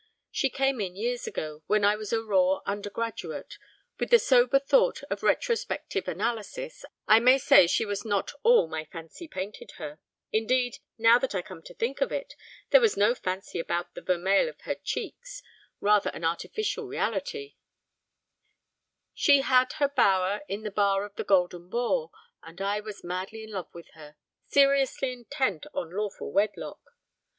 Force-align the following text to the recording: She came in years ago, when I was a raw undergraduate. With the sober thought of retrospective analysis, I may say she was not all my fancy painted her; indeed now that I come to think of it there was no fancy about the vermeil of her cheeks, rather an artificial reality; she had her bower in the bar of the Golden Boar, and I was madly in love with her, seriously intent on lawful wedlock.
She 0.31 0.49
came 0.49 0.81
in 0.81 0.95
years 0.95 1.27
ago, 1.27 1.61
when 1.67 1.85
I 1.85 1.95
was 1.95 2.11
a 2.11 2.23
raw 2.23 2.61
undergraduate. 2.65 3.59
With 3.99 4.09
the 4.09 4.17
sober 4.17 4.57
thought 4.57 5.03
of 5.11 5.21
retrospective 5.21 6.07
analysis, 6.07 6.83
I 7.07 7.19
may 7.19 7.37
say 7.37 7.67
she 7.67 7.85
was 7.85 8.03
not 8.03 8.31
all 8.41 8.67
my 8.67 8.83
fancy 8.83 9.27
painted 9.27 9.73
her; 9.77 9.99
indeed 10.31 10.79
now 10.97 11.19
that 11.19 11.35
I 11.35 11.43
come 11.43 11.61
to 11.61 11.75
think 11.75 12.01
of 12.01 12.11
it 12.11 12.33
there 12.71 12.81
was 12.81 12.97
no 12.97 13.13
fancy 13.13 13.59
about 13.59 13.93
the 13.93 14.01
vermeil 14.01 14.49
of 14.49 14.61
her 14.61 14.73
cheeks, 14.73 15.43
rather 15.79 16.09
an 16.15 16.25
artificial 16.25 16.85
reality; 16.87 17.53
she 19.13 19.41
had 19.41 19.73
her 19.73 19.87
bower 19.87 20.41
in 20.47 20.63
the 20.63 20.71
bar 20.71 21.05
of 21.05 21.13
the 21.15 21.23
Golden 21.23 21.69
Boar, 21.69 22.09
and 22.41 22.59
I 22.59 22.79
was 22.79 23.03
madly 23.03 23.43
in 23.43 23.51
love 23.51 23.71
with 23.71 23.89
her, 23.91 24.15
seriously 24.47 25.13
intent 25.13 25.67
on 25.75 25.91
lawful 25.91 26.31
wedlock. 26.31 26.81